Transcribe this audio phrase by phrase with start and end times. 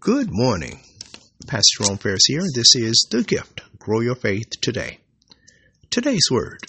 [0.00, 0.80] Good morning.
[1.46, 2.42] Pastor Jerome Ferris here.
[2.54, 3.62] This is The Gift.
[3.78, 4.98] Grow your faith today.
[5.90, 6.60] Today's word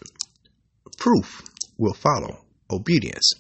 [0.97, 1.43] proof
[1.77, 3.33] will follow obedience.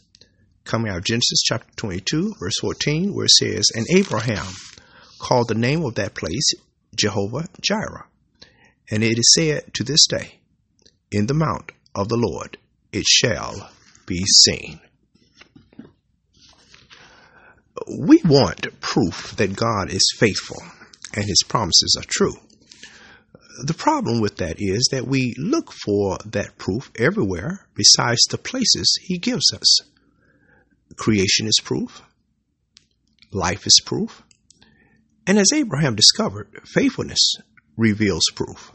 [0.65, 4.45] Coming out of Genesis chapter 22, verse 14, where it says, And Abraham
[5.17, 6.51] called the name of that place
[6.93, 8.05] Jehovah Jireh.
[8.91, 10.39] And it is said to this day,
[11.09, 12.57] In the mount of the Lord
[12.91, 13.71] it shall
[14.05, 14.81] be seen.
[17.87, 20.57] We want proof that God is faithful
[21.13, 22.33] and his promises are true.
[23.63, 28.97] The problem with that is that we look for that proof everywhere besides the places
[29.03, 29.81] he gives us.
[30.95, 32.01] Creation is proof,
[33.31, 34.23] life is proof,
[35.27, 37.35] and as Abraham discovered, faithfulness
[37.77, 38.71] reveals proof.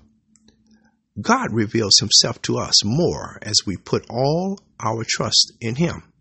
[1.20, 6.13] God reveals himself to us more as we put all our trust in him.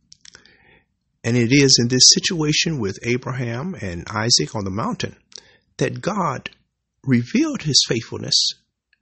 [1.23, 5.15] And it is in this situation with Abraham and Isaac on the mountain
[5.77, 6.49] that God
[7.03, 8.51] revealed his faithfulness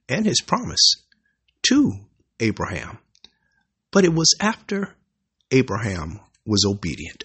[0.08, 0.96] and his promise
[1.64, 1.94] to
[2.40, 3.00] Abraham.
[3.92, 4.96] But it was after
[5.52, 7.24] Abraham was obedient.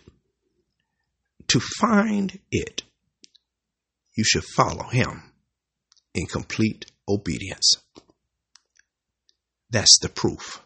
[1.48, 2.82] To find it,
[4.16, 5.32] you should follow him
[6.14, 7.74] in complete obedience.
[9.70, 10.60] That's the proof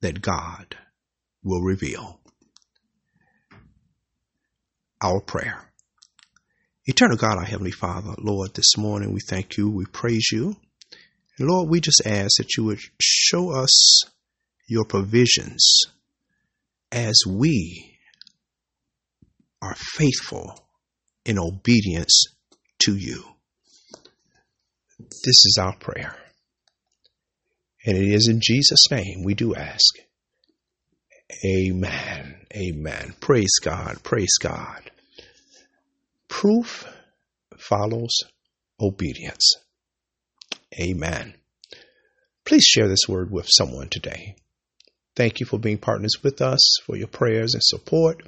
[0.00, 0.76] that God
[1.42, 2.21] will reveal
[5.02, 5.72] our prayer.
[6.86, 10.56] Eternal God, our Heavenly Father, Lord, this morning we thank you, we praise you.
[11.38, 14.02] And Lord, we just ask that you would show us
[14.68, 15.82] your provisions
[16.90, 17.98] as we
[19.60, 20.58] are faithful
[21.24, 22.24] in obedience
[22.80, 23.24] to you.
[24.98, 26.16] This is our prayer.
[27.84, 29.98] And it is in Jesus' name we do ask.
[31.44, 32.46] Amen.
[32.54, 33.14] Amen.
[33.20, 34.02] Praise God.
[34.02, 34.91] Praise God.
[36.42, 36.84] Proof
[37.56, 38.10] follows
[38.80, 39.54] obedience.
[40.76, 41.34] Amen.
[42.44, 44.34] Please share this word with someone today.
[45.14, 48.24] Thank you for being partners with us, for your prayers and support.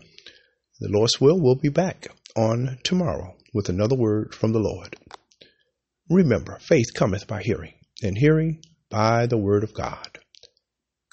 [0.79, 4.95] The Lord's will, we'll be back on tomorrow with another word from the Lord.
[6.09, 10.21] Remember, faith cometh by hearing, and hearing by the word of God.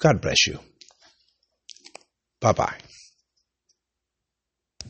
[0.00, 0.60] God bless you.
[2.40, 2.78] Bye bye.